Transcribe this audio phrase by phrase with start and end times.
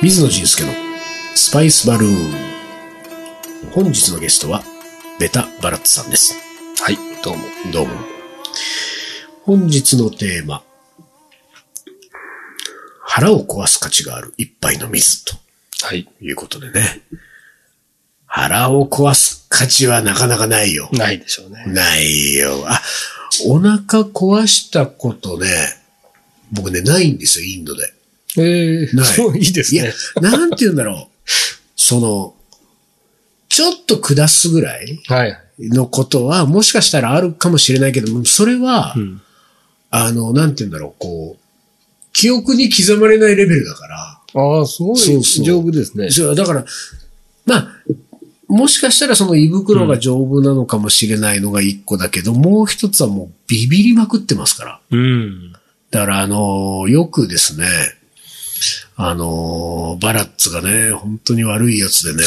[0.00, 0.72] 水野仁介の
[1.34, 2.32] スパイスバルーン。
[3.72, 4.62] 本日のゲストは、
[5.20, 6.34] ベタ・バラッツさんです。
[6.82, 7.44] はい、どうも。
[7.70, 7.94] どうも。
[9.42, 10.62] 本日のテーマ。
[13.02, 15.34] 腹を壊す価値がある一杯の水と
[15.82, 16.08] はい。
[16.22, 17.02] いうことでね。
[18.24, 20.88] 腹を壊す価値はなかなかないよ。
[20.90, 21.64] ないでしょうね。
[21.66, 22.64] ないよ。
[22.66, 22.80] あ、
[23.46, 25.48] お腹壊したことね、
[26.50, 27.93] 僕ね、ないんですよ、インドで。
[28.38, 31.30] ええないそう、いいですいやね。、なんて言うんだろう。
[31.76, 32.34] その、
[33.48, 35.38] ちょっと下すぐらいはい。
[35.60, 39.20] のことは、もしかしたらあるかもしれないけども、それは、うん。
[39.90, 44.20] あの、なんて言うんだろう、こう、記憶に刻まれないレベルだから。
[44.36, 46.08] ああ、すごいそうそう丈夫ですね。
[46.34, 46.64] だから、
[47.46, 47.68] まあ、
[48.48, 54.80] もしかしたらその胃袋が丈夫なのかもしれないのが一個だけど、もう一つはもうビビりまくってますから。
[54.90, 55.52] うん。
[55.90, 57.66] だから、あの、よくですね、
[58.96, 62.22] あの、バラッツがね、本当に悪いやつでね、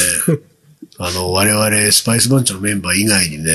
[1.00, 3.54] あの、我々スパイスバンチのメンバー以外にね、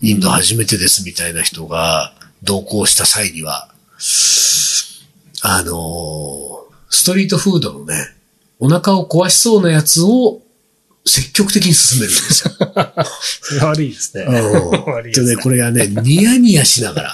[0.00, 3.68] インド初めてですみたいな人が同行した際には、
[5.42, 7.94] あの、ストリートフードのね、
[8.60, 10.42] お腹を壊しそうなやつを
[11.08, 12.54] 積極的に進めるんですよ。
[13.40, 14.24] それは悪いですね。
[14.24, 17.12] うん悪いですねこれがね、ニヤニヤしながら。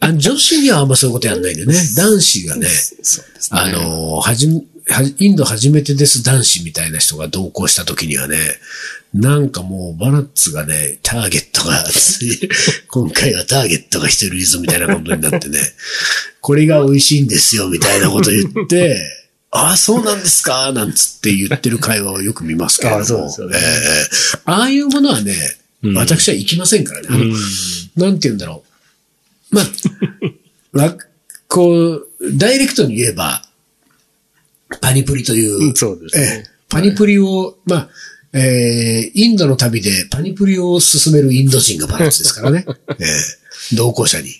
[0.00, 1.74] あ女子にはあんまそういうことやんないんでね。
[1.96, 2.68] 男子がね、ね。
[3.50, 8.36] あの、はじめ、はインド初めてです男子みたいな人が同行した時にはね、
[9.14, 11.84] なんかもうバラッツがね、ターゲットが、
[12.88, 15.58] 今回はターゲットが一人いるぞみたいなことになってね、
[16.40, 19.23] これが美味しいんですよみたいなこと言って、
[19.56, 23.02] ああ、そうなんですかなんつって言ってる会話をよく見ますけれども。
[23.02, 25.32] あそうですよねええああいうものはね、
[25.82, 27.08] うん私は行きませんからね。
[27.10, 27.32] うん。
[27.94, 28.64] なんて言うんだろ
[29.52, 29.54] う。
[29.54, 29.64] まあ、
[30.72, 30.96] わ
[31.46, 33.46] こう、ダイレクトに言えば、
[34.80, 36.50] パニプリという、うんそうですえねえ。
[36.68, 37.88] パニプリを、まあ、
[38.32, 42.66] えーインドの旅でパニプリを進めるインド人がバランスですからね。
[42.98, 44.30] ええ同行者に。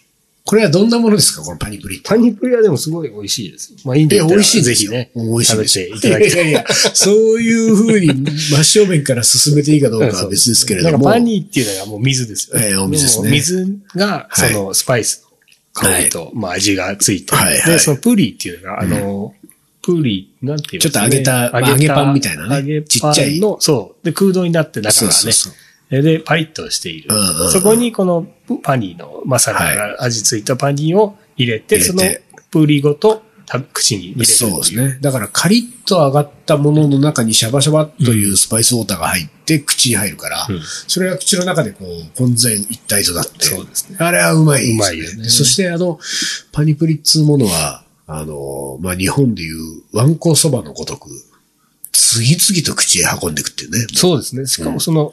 [0.46, 2.02] これはどんなものですかこのパニプリ。
[2.04, 3.78] パニプリはでもすごい美味しいですよ。
[3.86, 4.62] まあ、いいんでえ、美味しい。
[4.62, 6.48] ぜひね、美味しい食べていただきたい。
[6.50, 10.92] いやいや、そういうふうに真正面から進めていいかどうかは別ですけれども。
[10.92, 12.66] なんかパニーっていうのがもう水ですよね。
[12.66, 15.30] ええお水ですねも水が、はいそのスパイスの
[15.72, 19.34] 香りと、まあ味がついて、はいはいで、そのプリっていうのが、あの、
[19.80, 24.04] プリ、なんていうちょっと揚げたまあ揚げパンみたいなね揚げパンちっちゃいの、そう。
[24.04, 25.52] で、空洞になって中がね、そうそうそう。
[26.02, 27.08] で、パリッとしている。
[27.10, 27.50] うんうんうん。
[27.50, 28.26] そこにこの
[28.62, 32.02] パニーのマサラが味ついたパニーを入れて、入れてその
[32.50, 34.98] プリごとた口に入れるそうですね。
[35.00, 40.60] だからカリッと揚がったものの中にシャバシャバというスパイスウォーターが入って口に入るから、うん。
[40.62, 43.96] それが口の中でこう混在一体となって、そうですね。
[44.00, 45.28] あれはうまいです、うまいよね。
[45.28, 45.98] そしてあの、
[46.52, 51.08] パニプリっつうものは、あの、まあ、日本でいうワンコそばのごとく、
[51.92, 53.86] 次々と口へ運んでいくっていうね。
[53.94, 54.46] そうですね。
[54.46, 55.12] しかもその、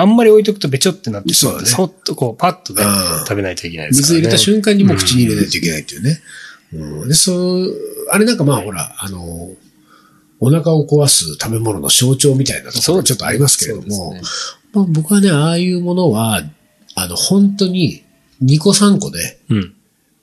[0.00, 4.20] あんまり置いとくとべちょってなってしまうそそっとこう、パッとねうん、食べないといけないですからね。
[4.20, 6.20] 水入れた瞬間にもう口に入れないといけないっていうね。
[6.72, 7.76] うん、で、そう、
[8.10, 9.50] あれなんかまあほら、あの、
[10.40, 14.22] お腹を壊す食べ物の象徴みたいなところちょっとありますけれども、ね
[14.72, 16.42] まあ、僕はね、ああいうものは、
[16.94, 18.04] あの、本当に
[18.42, 19.74] 2個3個でうん。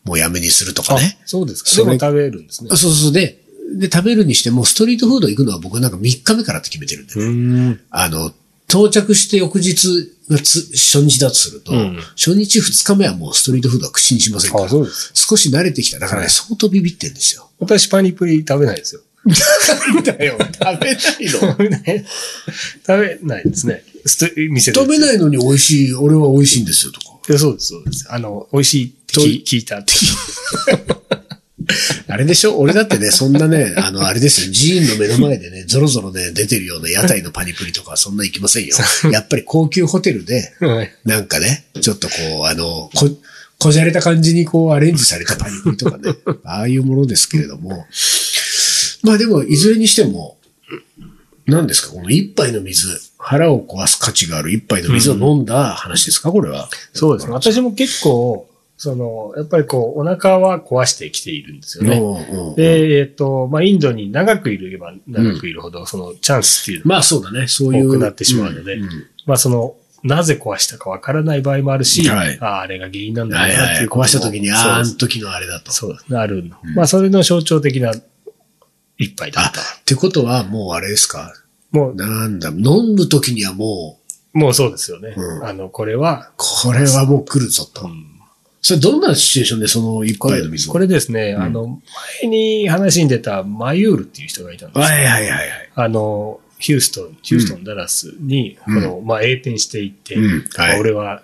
[0.04, 1.20] もうやめにするとかあね。
[1.26, 1.70] そうですか。
[1.70, 2.70] それでも食べるんですね。
[2.70, 3.40] そうそうで、
[3.78, 7.72] で、食べるにしても、ストリートフード行くのは僕なんか3日目からって決めてるんでね。
[7.72, 7.80] ん。
[7.92, 8.32] あの、
[8.70, 14.70] 到着して翌日がつ初日だとすると、うん初日2日目はもうストリートフードは口にしませんから。
[14.70, 16.00] 少し慣れてきた。
[16.00, 17.50] だからね、はい相当ビビってんですよ。
[17.60, 19.02] 私パニプリ食べないですよ。
[20.04, 22.06] だよ、食べないの食べない。
[22.86, 23.84] 食べないですね。
[24.50, 24.80] 店で。
[24.80, 27.08] 食べないのに美味しい、俺は美味しいんですよとか。
[27.30, 28.06] いやそうです、そうです。
[28.10, 29.94] あの、美味しいってと聞聞いたって。
[32.08, 32.58] あれでしょ？
[32.58, 38.76] 俺だってね、そんなね、あの、あれですよ、寺院の目の前でね、ゾロゾロね、出てるような屋台のパニプリとかそんな行きませんよ。
[39.12, 40.92] やっぱり高級ホテルで、はい。
[41.06, 42.14] なんかね、ちょっとこ
[42.44, 43.10] う、あの、こ、
[43.60, 46.14] こじゃれた感じにこうアレンジされたパニプリとかね、
[46.46, 47.86] ああいうものですけれども、
[49.04, 50.38] まあでも、いずれにしても、
[51.48, 52.88] 何ですかこの一杯の水、
[53.18, 56.32] 腹を壊す価値がある一杯の水を飲んだ話ですか？
[56.32, 56.70] これは。
[56.94, 57.34] そうですね。
[57.34, 58.50] 私も結構、
[58.80, 61.98] その、やっぱりこう、お腹は壊してきているんですよね。
[61.98, 67.88] うんうんで、えっ、と、まあ、インドに長くいれば長くいるほど、そのチャンスっていうのがまあそうだね、そういう。
[67.90, 68.90] 多くなってしまうので、んん
[69.26, 73.58] まあ、その、なぜ壊したかわからない場合もあるし、はいああ、あれが原因なんだはいはい。
[73.58, 75.72] なっていうことも壊した時に、ああ、の時のあれだと。
[75.72, 76.56] そうですね、あるの。
[76.76, 77.94] まあ、それの象徴的な
[79.00, 79.60] 一杯だあ、った。
[79.60, 81.34] ってことはもうあれですか？
[81.72, 84.00] もう、なんだ、飲む時にはも
[84.34, 85.16] う、もうそうですよね。
[85.18, 87.88] うんあの、これは、これはもう来るぞと。
[87.88, 88.14] うん
[88.68, 90.74] それどんなシチュエーションでその一杯の水を？
[90.74, 91.42] これですね、ん。
[91.42, 91.82] あの、
[92.22, 94.84] 前に話に出たマユールっていう人がいたんですよ。
[94.84, 95.50] はいはいはいはい。
[95.74, 98.82] あの、ヒューストン、ヒューストン、ダラスに、うん。
[98.82, 100.24] この、まあ、栄転していって、うん。
[100.54, 100.72] はい。
[100.72, 101.24] まあ俺は、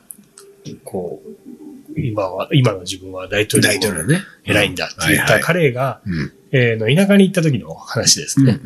[0.85, 4.21] こう、今は、今の自分は大統領大統領ね。
[4.45, 6.31] 偉いんだって言った彼が、うん。
[6.53, 8.61] えーの田舎に行った時の話ですね。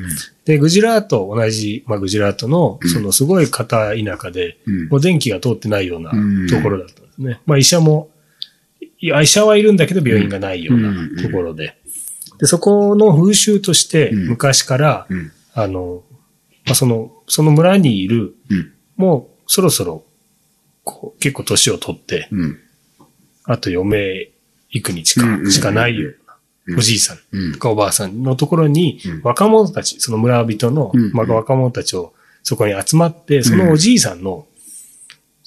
[0.45, 4.87] で、グジラート、同じ、まあ、グジラートの、そのすごい片田舎で、うん。
[4.89, 6.47] もう電気が通ってないようなうん。
[6.47, 7.39] ところだったんですね。
[7.47, 8.11] まあ、医者も、
[8.99, 11.77] 医者はいるんだけど病院がないようなところで。
[12.39, 14.27] で、そこの風習として、うん。
[14.29, 15.31] 昔から、うん。
[15.53, 16.03] あの、
[16.65, 18.73] まあ、その、その村にいる、うん。
[18.95, 20.03] もうそろそろ、
[20.83, 22.59] こう、結構年を取って、うん。
[23.43, 24.31] あと余命
[24.71, 26.17] 幾日うんかしかないよう
[26.67, 27.53] うんな、おじいさんうん。
[27.53, 32.13] とかおばあさんのところにうん、若者たち、その村人のうん、まあ若者たちを
[32.43, 34.47] そこに集まって、そのおじいさんの、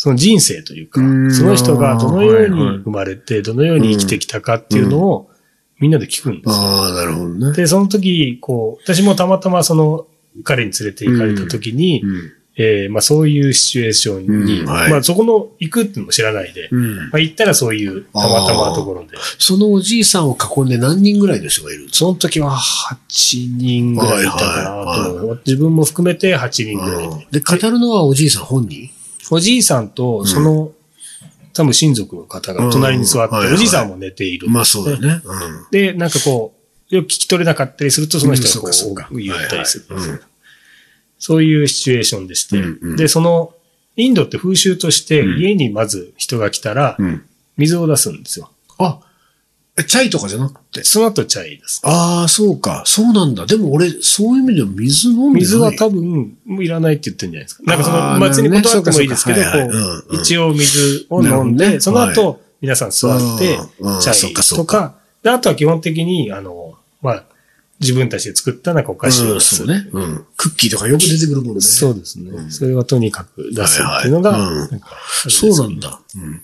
[0.03, 5.31] その人生というかうん、その人がどのように生まれて、どのように生きてきたかっていうのを、
[5.79, 6.55] みんなで聞くんですよ。
[6.55, 7.53] ああ、なるほどね。
[7.53, 10.07] で、その時、こう、私もたまたまその、
[10.43, 12.33] 彼に連れて行かれた時に、うん。
[12.57, 14.91] えーまあそういうシチュエーションに、うんはい。
[14.91, 16.97] まあそこの行くっても知らないで、うん。
[16.97, 21.89] まあ行ったらそういうたまたまなところで、そのおじいさんを囲んで何人ぐらいの人がいる？
[21.93, 27.41] その時は8人ぐらいいたかなとはい思う、自分も含めて8人ぐらいで。
[27.41, 28.91] で、語るのはおじいさん本人？
[29.31, 30.73] おじいさんとその、
[31.53, 34.49] 多分親族の方が隣に座って、おじいさんも寝ている。
[34.49, 35.23] まあそうだよね。
[35.25, 35.67] うん。
[35.71, 36.55] で、なんかこ
[36.91, 39.95] う、よく聞き取れなかったりすると、その人がこうんそうかそうかう言ったりする。
[39.95, 40.31] はいはいうん
[41.23, 43.53] そういうシチュエーションでして、うんうんで、その、
[43.95, 47.25] インドって風習として、うん家にまず人が来たら、うん。
[47.59, 48.51] 水を出すんですよ。
[48.79, 49.01] あ、
[49.79, 50.83] えチャイとかじゃなくて？
[50.85, 51.81] その後チャイです。
[51.85, 52.83] ああ、そうか。
[52.87, 53.47] そうなんだ。
[53.47, 55.35] でも俺、そういう意味では水飲んでない。
[55.43, 57.63] 水は多分、もういらないって言ってるんじゃないですか。
[57.65, 59.41] なんかその、別に断ってもいいですけど、
[60.21, 63.59] 一応水を飲んで、ねその後、皆さん座って
[64.01, 67.25] チャイとか、で、あとは基本的に、あの、まあ、
[67.81, 69.41] 自分たちで作ったなんかお菓子をうん。
[69.41, 69.89] そうね。
[69.91, 70.27] うん。
[70.37, 71.61] クッキーとかよく出てくるもんね。
[71.63, 72.51] そうですね。
[72.51, 74.69] それはとにかく出すっていうのが、
[75.31, 75.99] そうなんだ。
[76.15, 76.43] うん。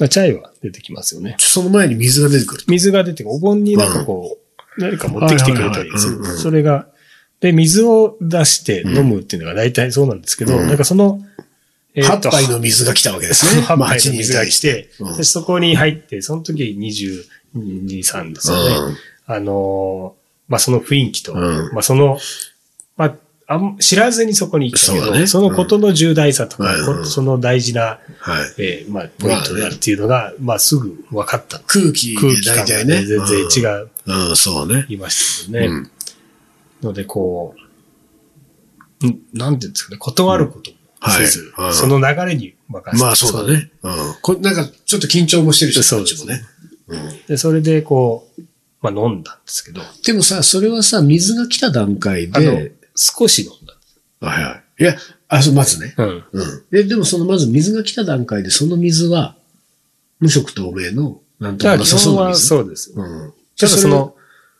[0.00, 1.36] まあチャイは出てきますよね。
[1.38, 2.64] その前に水が出てくる。
[2.68, 6.24] 水が出て、お盆になんかこう、誰か持ってきてくれたりする。
[6.24, 6.88] それが、
[7.40, 11.20] で、水を出して飲むっていうのが大体そうなんですけど、うんなんかその、
[11.94, 13.62] えーと8杯の水が来たわけですね。
[13.62, 14.90] 8まあ杯8人にの水が来対して。
[15.16, 17.24] でそこに入って、その時22、
[17.54, 18.76] 3ですよね。
[18.76, 22.18] うんあのーまあ、その雰囲気と、うんまあ、その、
[22.96, 28.62] まあ、あん知らずにそこに行ったけど、そねそのことの重大さとか、うんこその大事な、はい。
[28.62, 31.58] えーまあ、ポイントであるっていうのが、まあ、すぐ分かった。
[31.66, 32.56] 空気で空気感。
[32.64, 34.28] がね、全然違う、うん。
[34.30, 34.86] うん、そうね。
[34.88, 35.66] 言いましたけどね。
[35.66, 35.90] うん。
[36.82, 37.54] ので、こ
[39.02, 40.76] う、んなんていうんですかね、断ることも
[41.10, 43.04] せず、はいうんその流れに任せて。
[43.04, 43.70] まあそうだね。
[43.82, 43.92] うん。
[44.22, 46.42] こなんかちょっと緊張もしてる人そうですたちもね。
[46.88, 47.26] うん。
[47.26, 48.42] で、それでこう、
[48.80, 53.74] まあ飲んだんですけど、でもさ、それはさ、水が来た段階で、、少し飲んだ。
[54.28, 54.82] はいはい。
[54.82, 54.96] いや、
[55.28, 55.94] あ、そう、まずね。
[55.98, 56.24] うん。
[56.32, 56.62] うん。
[56.70, 59.36] で、でもそのまず水が来た段階で、その水は、
[60.20, 62.46] 無色透明の、なんとだかなさそうな水？
[62.46, 62.92] そうです。
[62.94, 63.32] うん。
[63.58, 64.14] ただその、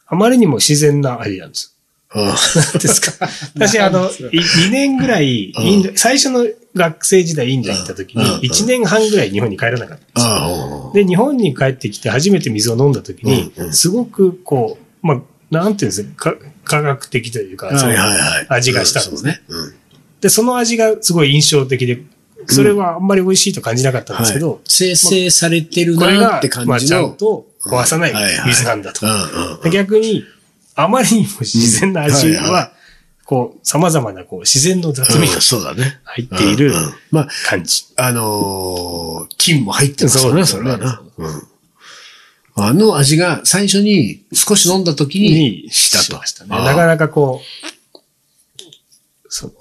[0.06, 1.74] あまりにも自然な味なんです
[2.10, 2.78] あよ。
[2.78, 3.26] ですか？
[3.54, 11.04] 私、あの、 2年ぐらい、うんインド、最初の学生時代インドに行った時にうん、1年半ぐらい日本に帰らなかったんです。
[11.04, 15.20] で、日本に帰ってきて初めて水を飲んだ時にすごくこう、まあ、
[15.50, 18.46] なんていうんですか、か科学的というか、そのはいはいはい。
[18.48, 19.40] 味がしたんですね。
[20.20, 22.02] で、その味がすごい印象的で、
[22.46, 27.00] それはあんまり美味しいと感じなかったんですけど、はい生成されてるなって、感まあ、じの。
[27.00, 28.12] ちゃんと壊さない
[28.46, 29.06] 水なんだと。
[29.70, 30.24] 逆に、
[30.74, 32.72] あまりにも自然な味うんは
[33.24, 35.98] こう、様々なこう自然の雑味がうんそうだね。
[36.04, 36.72] 入っている
[37.46, 37.84] 感じ。
[37.96, 41.42] あのー金も入ってますよね、そうですねそれはな。
[42.56, 42.64] うん。
[42.64, 46.04] あの味が最初に少し飲んだ時ににしたと。
[46.04, 46.50] しましたね。
[46.50, 47.74] なかなかこう、
[49.28, 49.52] その、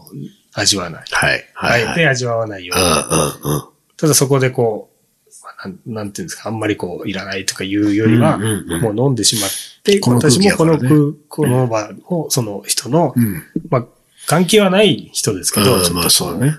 [0.53, 1.03] 味わわない。
[1.11, 1.43] はい。
[1.55, 1.83] あはい。
[1.85, 1.91] はい。
[1.93, 3.07] えて味わわないよううんな。
[3.43, 3.63] うんうん。
[3.97, 4.91] ただそこでこ
[5.25, 9.49] う、まあなんなんていうんですか、あんまりこう、いらないとかいうよりは、もう飲んでしまっ
[9.83, 10.77] て、この空私もこの
[11.27, 13.43] この場を、その人の、うん。
[13.69, 13.85] まあ、
[14.27, 16.55] 関係はない人ですけど、うんまあそうだね。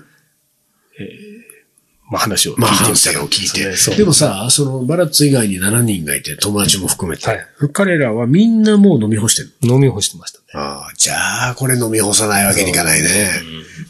[2.15, 3.75] まあ話を聞まあいてみたら話を聞いて。
[3.75, 7.27] そうでもさ、そのバラッツ以外に7人がいて、友達も含めて。
[7.27, 9.53] はい彼らはみんなもう飲み干してる。
[9.61, 10.45] 飲み干してましたね。
[10.53, 13.31] ああ、じゃあ、これ飲み干さないわけにいかないね。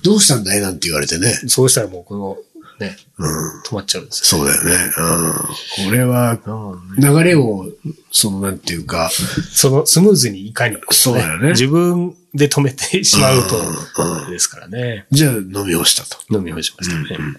[0.03, 1.33] どうしたんだいなんて言われてね。
[1.47, 2.37] そうしたらもうこの、
[2.79, 3.61] ね、うん。
[3.61, 4.39] 止まっちゃうんですよ。
[4.39, 4.75] そうだよね。
[4.97, 5.89] うん。
[5.89, 6.37] これは、
[6.97, 7.67] 流れを、
[8.11, 9.09] その、なんていうか、
[9.53, 13.47] その、スムーズにいかにこそうだよね自分で止めてしまううん
[14.25, 15.05] と、ですからね。
[15.11, 16.17] じゃあ飲み干したと。
[16.29, 17.35] 飲み干しましたね。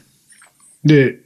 [0.86, 1.18] で、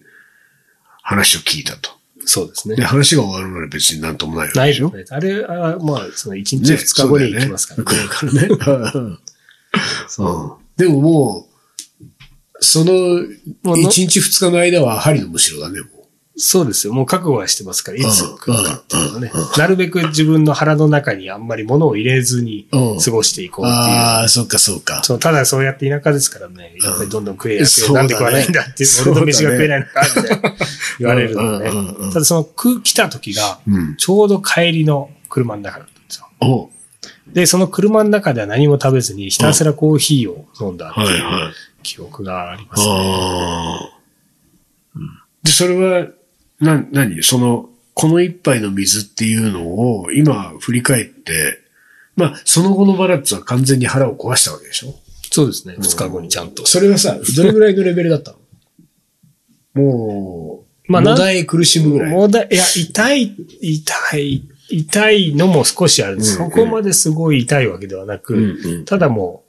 [1.02, 1.90] 話を聞いたと。
[2.24, 2.84] そうですねで、。
[2.84, 4.90] 話が終わるまで別になんともないわけないでしょ？
[4.90, 5.16] ですね。
[5.16, 7.84] あれは、まあ、その1日2日後に行きますから
[8.32, 8.48] ね。
[8.48, 8.56] ね。
[8.56, 8.92] からね。
[10.18, 11.46] うんでもも
[12.00, 13.28] う、その1
[13.62, 15.99] もうの日2日の間は針のむしろだね、も
[16.42, 16.92] そうですよ。
[16.94, 19.32] もう覚悟はしてますから、いつうん来るかっていうのはね。
[19.58, 23.68] なるべく自分の腹の中にあんまり物を入れずにうん過ごしていこうう。
[23.68, 23.84] っていう。
[23.84, 25.02] ああ、そっかそっか。
[25.04, 30.54] そう、ただそうやって田舎ですからね、やっぱりどんどん食えや食えそうだねなんで食わないんだって、そう俺の飯が食えないのか、みたいな
[30.98, 32.08] 言われるのうんうんうんうね。
[32.08, 33.96] んただその食来た時が、うん。
[33.96, 36.70] ちょうど帰りの車の中だったんですよ。
[37.32, 43.90] で、その車の中では何も食べずに、ひたすらコーヒーを飲んだってはいう記憶がありますね。
[45.44, 46.08] で、それは、
[46.60, 47.22] な、何？
[47.22, 51.58] その、この一杯の水っていうのを今振り返って、
[52.16, 54.94] まあ、その後のバラッツは完全に腹を壊したわけでしょ？
[55.30, 55.74] そうですね。
[55.78, 56.66] 二日後にちゃんと。
[56.66, 58.38] それはさ、どれぐらいのレベルだったの？
[59.82, 62.12] もう、まあだえ苦しむぐらい。
[62.12, 66.36] もうだ、いや、痛い、痛い、痛いのも少しあるんです。
[66.38, 69.44] うんうんそこまですごい痛いわけではなく、うんうんただも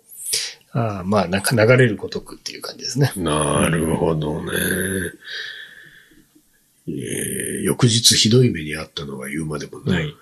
[0.74, 3.12] う、ああまあ、なんか流れるごとくっていう感じですね。
[3.18, 4.52] なるほどね。
[6.88, 10.14] えー翌日ひどい目にあったのは言うまでもない。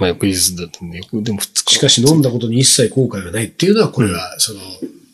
[0.00, 1.74] まあ、翌日だとね、でも二日。
[1.74, 4.60] しかし飲んだことに一切後悔がないっていうのは、これは、その、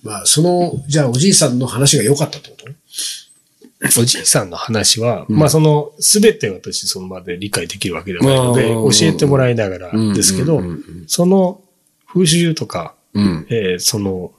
[0.02, 4.00] まあ、その、じゃあおじいさんの話が良かったってこと？
[4.00, 11.60] おじいさんの話は、まあその、すべて私その場で理解できるわけではないので、うん教えてもらいながらですけどうんうんうん、その
[12.06, 13.46] 風習とか、うん。
[13.50, 14.32] えーその、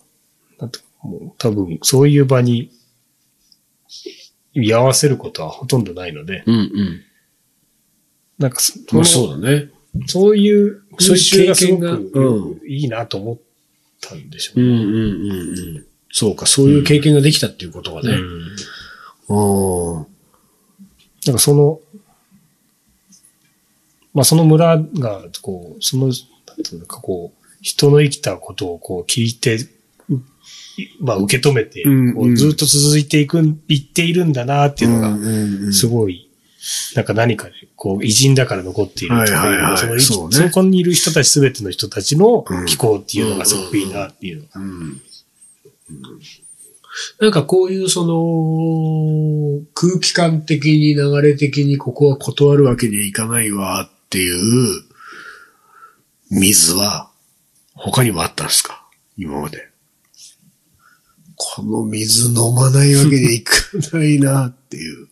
[0.60, 2.72] なんてもう多分そういう場に
[4.55, 7.01] 居合わせることはほとんどないので、うんうん。
[8.39, 9.69] なんかそ、まあそうだね。
[10.07, 13.38] そういう風習がすごそういう経験がくいいなと思っ
[14.01, 14.65] たんでしょうね。
[14.65, 15.85] うんうんうんうん。
[16.12, 18.13] そうか、そういう経験ができたっていうことがね。
[19.27, 20.07] うんうん。
[21.25, 21.79] なんかその、
[24.13, 26.13] まあその村が、こう、その、なん
[26.63, 29.69] ていうかこう、人の生きたことをこう聞いて、う
[31.00, 36.29] まあ受け止めて、うんこうずっと続いていく、いっているんだなっていうのが、がすごい、
[36.96, 39.77] なんか何かで、こう、偉人だから残っているというはいはいはい。
[40.01, 42.65] そのそそこにいる人たちすべての人たちのうん。
[42.65, 44.62] 気候っていうのがすごくいいなっていうのが。
[44.62, 45.01] うん。
[47.20, 54.82] なんかこういうその空気感的に流れ的にここは断るわけにはいかないわっていう
[56.32, 57.12] 水は
[57.74, 58.88] 他にもあったんですか？
[59.17, 59.70] 今まで。
[61.36, 63.54] この水飲まないわけにはいか
[63.94, 65.08] ないなっていう。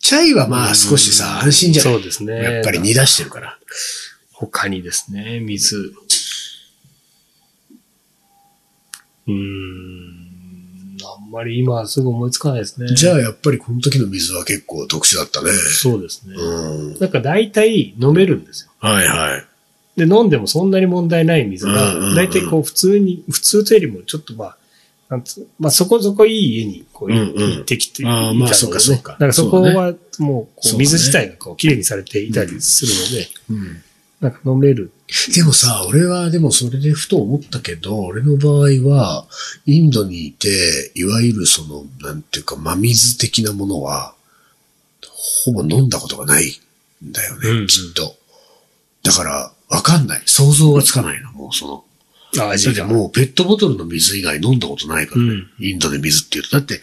[0.00, 1.92] チャイはまあ少しさ、安心じゃない？
[1.94, 2.34] そうですね。
[2.34, 3.58] やっぱり煮出してるから。
[4.32, 5.94] 他にですね、水。
[9.26, 12.94] うーん、あんまり今はすぐ思いつかないですね。
[12.94, 15.50] じゃあやっぱりこの時の水は結構特殊だったね。
[15.50, 16.34] そうですね。
[16.36, 16.98] うん。
[16.98, 18.72] なんか大体飲めるんですよ。
[18.80, 19.46] はいはい。
[19.96, 24.56] で、飲んでもそんなに問題ない水が、大体こう普通に、普通というよりもちょっとまあ、
[25.08, 28.54] なんつまあそこそこいい家にこう行ってきていたまあ。
[28.54, 33.82] そうかそうかだからそこはもうこそう水自体がこう綺麗にされていたりするので、うん。
[34.20, 34.90] なんか飲める。
[35.34, 39.26] でもさ、俺はでもそれでふと思ったけど、俺の場合は、
[39.66, 44.14] インドにいて、いわゆるその、なんていうか、真水的なものは、
[45.44, 46.58] ほぼ飲んだことがない
[47.04, 48.16] んだよね、うんうんきっと。
[49.02, 50.22] だから、わかんない。
[50.26, 51.84] 想像がつかないの、もうその。
[52.34, 52.86] あ、だ味が。
[52.86, 55.28] もうペットボトルの水以外飲んだことないからね。
[55.28, 56.50] うんインドで水っていうと。
[56.50, 56.80] だって、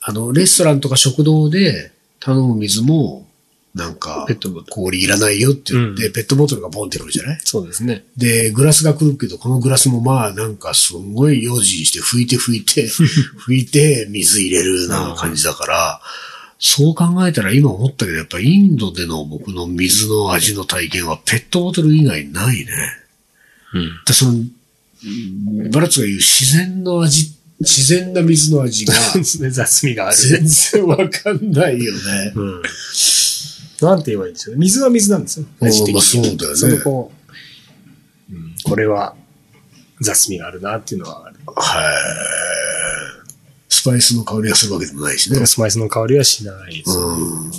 [0.00, 3.26] あの、レストランとか食堂で頼む水も、
[3.72, 4.72] なんかペッ、トボトル。
[4.72, 7.38] 氷いらないよって言って、うんペットボトルがボンってくるじゃない？
[7.44, 8.04] そうですね。
[8.16, 16.00] で、グラスが来るけど、このグラスもまあなんかすんごい用心して拭いて拭いて、拭いて水入れるな感じだから、
[16.62, 22.66] そう考えたら今思ったけど、やっぱインドでの僕の水の味の体験はペットボトル以外ないね。
[23.72, 23.90] うん。
[24.06, 28.92] でその、うんバラッツが言う自然の味、自然な水の味が
[29.50, 30.48] 雑味がある全ね。
[30.48, 32.32] 然わかんないよね。
[32.34, 32.62] うん。
[33.80, 34.56] なんて言えばいいんですよ。
[34.58, 35.46] 水は水なんですよ。
[35.60, 35.94] 味的に。
[35.94, 37.12] まあそうだよねそのこ
[38.30, 39.14] う、うん、これは
[40.02, 41.36] 雑味があるなっていうのはある。
[41.46, 42.69] はい。
[43.80, 45.46] スパイスの香りがするわけでもないしね。
[45.46, 46.98] スパイスの香りはしないです。
[46.98, 47.50] うん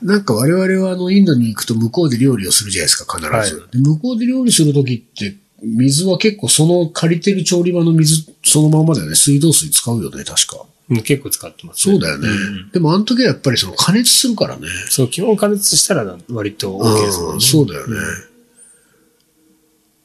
[0.00, 3.60] なんか我々はあのインドに行くと向こうで料理をするじゃないですか、必ず。
[3.60, 9.14] はで向こうで料理するときって、水は結構その借りてる調理場の水そのまんまだよね。
[9.14, 10.64] 水道水使うよね、確か。
[10.88, 12.28] うん結構使ってます、そうだよね。
[12.28, 14.66] んでもあの時はやっぱりその加熱するからね。
[14.88, 17.34] そう、基本加熱したら割と OK ですもんね。
[17.34, 17.96] うんそうだよね。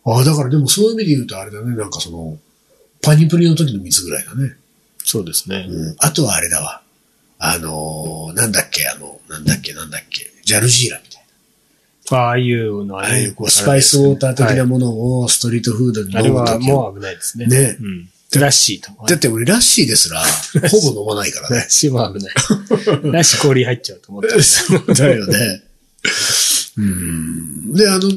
[0.05, 2.37] ああ、だからでもそういう意味で言うとあれだね、なんかその、
[3.01, 4.57] パニプリの時の水ぐらいだね。
[5.13, 5.67] そうですね。
[5.69, 5.95] うん。
[5.99, 6.81] あとはあれだわ。
[7.37, 11.23] あのーなんだっけ、あの、なんだっけ、なんだっけ、ジャルジーラみたい
[12.17, 12.97] ああいうの。
[12.97, 17.45] ああいうこうスパイスウォーター的なはいものをストリートフードに飲むときもう危ないですね。
[17.45, 18.09] ねうん。
[18.39, 19.09] ラッシーとかね。
[19.09, 20.19] だって俺ラッシーですら、
[20.69, 21.69] ほぼ飲まないからラねッ。
[21.69, 22.33] シーも危ない。
[23.13, 24.41] ラッシー氷入っちゃうと思った。
[24.41, 25.63] そうだよね。
[26.77, 27.73] うん。
[27.73, 28.09] で、あの、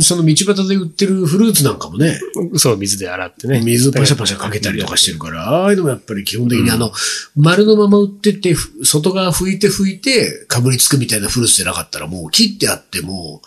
[0.00, 2.18] その道端で売ってるフルーツなんかもね、
[2.56, 3.60] そう、水で洗ってね。
[3.60, 6.90] 水パシャパシャかけたりとかしてるから、ああいうのもやっぱり基本的にあの、
[7.36, 13.42] 丸のまま売ってて、ふ外側拭いて拭いて、かぶりつくみたいなフルーツじゃなかったらもう切ってあっても、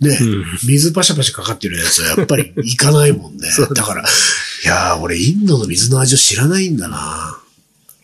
[0.00, 3.48] ね、うん水パシャパシャかかってるやつはやっぱりいかないもん ね。
[3.74, 7.38] だから、いやー俺インドの水の味を知らないんだな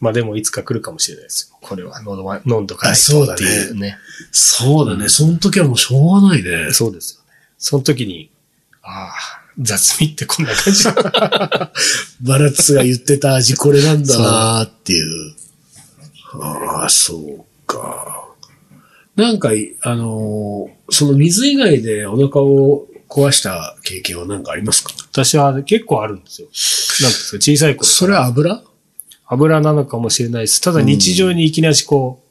[0.00, 1.58] まあでもいつか来るかもしれないですよ。
[1.60, 3.98] これは飲んどかないあそうだねとっていうね。
[4.32, 6.72] そうだね、その時はもうしょうがないね。
[6.72, 7.19] そうですよね。
[7.60, 8.30] その時に、
[8.82, 9.12] ああ、
[9.60, 10.84] 雑味ってこんな感じ。
[12.22, 15.34] バラッツが言ってた味これなんだなーっていう。
[16.42, 18.34] ああ、そうか。
[19.14, 19.50] なんか、
[19.82, 24.92] あのーその水以外でお腹を壊した経験は何かありますか？
[25.12, 26.48] 私は結構あるんですよ。
[27.02, 27.84] なんですか、小さい頃。
[27.84, 28.62] それは油？
[29.26, 30.60] 油なのかもしれないです。
[30.60, 32.29] ただ日常にいきなしこう、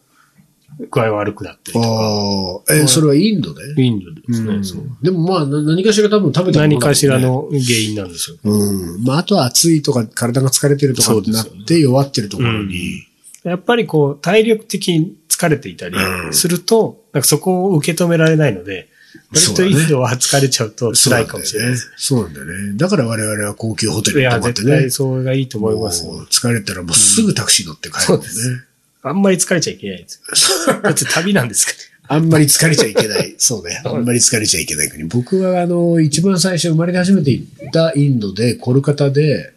[0.79, 1.87] 具合悪くなったりとか。
[1.87, 4.55] ああ、え、それはインドでインドですね。
[4.55, 7.19] うんそうでもまあ、な何かしら多分食べたね何かしら。
[7.19, 8.49] の原因なんでしょう。
[8.49, 9.03] うん。
[9.03, 13.03] まあ、あとは暑いとか、体が疲れてるとかってなって弱ってるところに、
[13.43, 18.89] やっぱりこう、体力的に疲れていたりうんすると、なんかそこを受け止められないので、
[19.33, 21.91] 割とインドは疲れちゃうと辛いかもしれないです。
[21.97, 22.77] そうなんだよね。
[22.77, 24.91] だから我々は高級ホテルいや、に泊まってね絶対。
[24.91, 28.68] それがいいと思います疲れたらもうすぐタクシー乗って帰るんだよね。
[29.01, 30.21] あんまり疲れちゃいけないんです
[30.69, 30.81] よ。
[30.83, 31.71] だって旅なんですか
[32.11, 33.35] あんまり疲れちゃいけない。
[33.37, 33.81] そうね。
[33.85, 35.03] あんまり疲れちゃいけない国。
[35.03, 39.53] 僕はあの、一番最初生まれて初めて行ったインドで、コルカタで、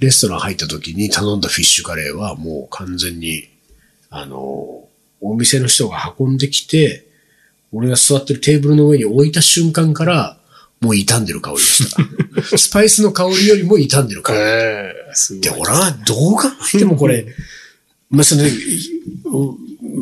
[0.00, 3.48] レストラン入った時に頼んだフィッシュカレーはもう完全に、
[4.10, 4.84] あの、
[5.20, 7.06] お店の人が運んできて、
[7.72, 10.38] 俺が座ってるテーブルの上に置いた瞬間から、
[10.80, 11.90] もう傷んでる香りでし
[12.50, 12.58] た。
[12.58, 14.38] スパイスの香りよりも傷んでる香り。
[14.40, 14.42] え
[15.10, 17.24] えすごいで、俺はどう考えてもこれ、
[18.12, 18.44] まあ、その、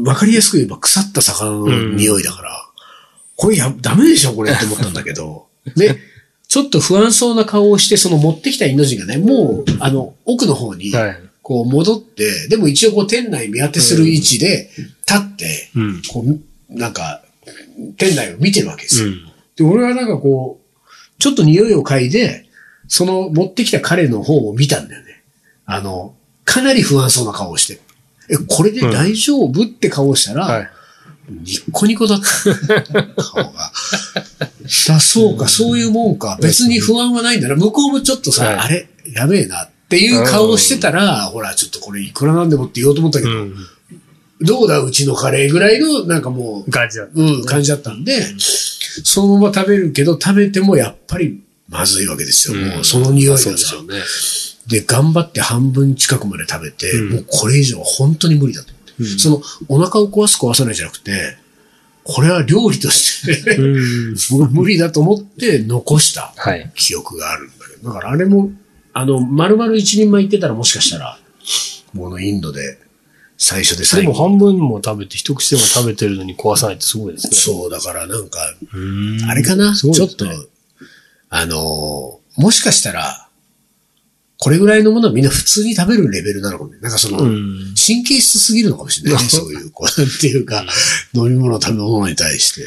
[0.05, 2.68] わかりやすく言えば腐った魚の匂いだから、
[3.37, 5.46] これや、ダメでしょこれって思ったんだけど。
[5.77, 5.99] で、
[6.49, 11.20] ちょっと不安そうな顔をして、その持ってきたインド人がね、もう、あの、奥の方に、はい。
[11.42, 14.70] こう戻って、でも一応こう店内見当てする位置で、
[15.09, 16.03] 立って、うん。
[16.09, 17.23] こう、なんか、
[17.96, 19.07] 店内を見てるわけですよ。
[19.07, 19.25] うん。
[19.57, 22.46] で、俺はなんかこう、ちょっと匂いを嗅いで、
[22.88, 25.23] その持ってきた彼の方を見たんだよね。
[25.64, 27.81] あの、かなり不安そうな顔をして。
[28.31, 30.71] え、これで大丈夫、って顔をしたら、はい。
[31.29, 33.03] ニッコニコだった。
[33.23, 33.73] 顔が。
[34.88, 36.38] だ、そうか、そういうもんか。
[36.40, 37.57] 別に不安はないんだな。
[37.57, 43.55] 向こうもちょっとさ、はいあれ、やべえなっていう顔をしてたら、ほら、ちょっとこれいくらなんでもって言おうと思ったけど、うん。
[44.40, 47.21] どうだ、うちのカレーぐらいの、なんかもう、感じだった。
[47.21, 48.25] うん、感じだったんで、
[49.05, 52.57] そのまま食べるけど、食べてもやっぱりまずいわけですよ。
[52.57, 53.95] もうその匂いがさそうですよね。
[54.66, 58.92] で、頑張って半分近くまで食べて、うんもうこれ以上は本当に無理だと思って。
[59.01, 61.37] うんその、お腹を壊す壊さないじゃなくて、
[62.05, 63.57] これは料理として、
[64.51, 66.70] 無理だと思って残したはい。
[66.75, 68.51] 記憶があるんだけど、だからあれも、
[68.92, 71.18] あの、丸々一人前行ってたらもしかしたら、
[71.92, 72.79] もうあのインドで
[73.38, 74.12] 最初でで最後。
[74.12, 77.37] も半分も食べて、一口でも食べてるのに壊さないってすごいですね。
[77.37, 78.38] そう、だからなんか、
[78.75, 80.27] うんあれかな、すごいちょっと、
[81.31, 83.19] あのーもしかしたら、
[84.42, 86.79] これぐらいのものはみんな普通に食べるレベルなのかもね。
[86.81, 87.74] なんかその、うん。
[87.76, 89.29] 神経質すぎるのかもしれないね。
[89.29, 90.64] そういう、こう、なんていうか、
[91.12, 92.66] 飲み物、食べ物に対して。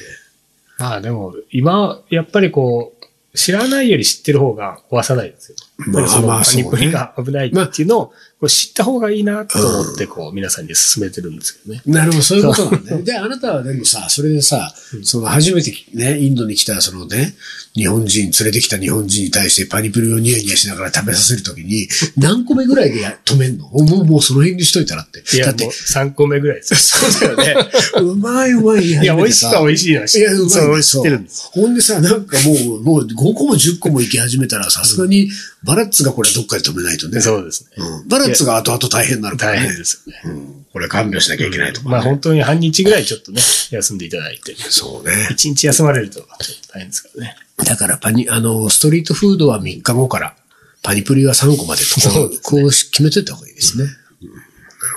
[0.77, 2.93] まあでも、今、やっぱりこ
[3.33, 5.55] う、知らないより知ってる方が壊さないですよ。
[5.77, 11.81] まあやっぱりそのまあパニプリが危ないっていうのを、こう知った方がいいなと思って、こう、皆さんに勧めてるんですけどね。
[11.85, 13.03] なるほど、そういうことなんだね。
[13.03, 17.35] で、あなたはでもさ、それでさ、その初めてね、インドに来た、そのね、
[17.73, 23.69] 日本人、連れてきた日本人に対してパニプリをニヤニヤしながら食べさせるときに、 何個目ぐらいでや止めんの？
[23.69, 25.23] もう、もうその辺にしといたらって。
[25.33, 26.79] いや、だってもう、3個目ぐらいですよ。
[27.09, 27.71] そうだよね。
[28.01, 31.43] うまいうまい言いや、美味しくは美味しいのは知いや、うまい知ってるんです。
[31.45, 35.31] ほんでさ、なんかもう、もう5個も10個も行き始めたら、さすがに
[35.63, 37.21] バラッツがこれどっかで止めないとね。
[37.21, 37.69] そうですね。
[37.77, 39.57] うんバラッツが後々大変になるからね。
[39.59, 40.21] 大変ですよね。
[40.25, 44.55] うんこれ看病しなきゃいけないとか、ねまあ本当に半日ぐらいちょっとね、休んでいただいて。
[44.55, 45.11] そうね。
[45.29, 47.35] 一日休まれるとちょっと大変ですからね。
[47.57, 50.35] だからパニ、あの、ストリートフードは3日後から、
[50.81, 53.83] パニプリは3個までと、そうこう決めといた方がいいですね。
[53.83, 54.47] うんなる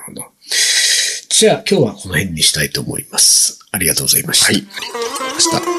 [0.06, 0.24] ほど。
[1.28, 3.58] じゃあ今日はこの辺にしたいと思います。
[3.70, 4.46] ありがとうございました。
[4.46, 5.75] はい、ありがとうございました。